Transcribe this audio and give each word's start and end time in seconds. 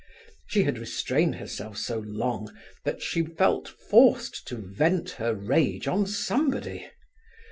She 0.47 0.63
had 0.63 0.79
restrained 0.79 1.35
herself 1.35 1.77
so 1.77 1.99
long 1.99 2.51
that 2.85 3.03
she 3.03 3.21
felt 3.21 3.67
forced 3.67 4.47
to 4.47 4.55
vent 4.55 5.11
her 5.11 5.35
rage 5.35 5.87
on 5.87 6.07
somebody. 6.07 6.89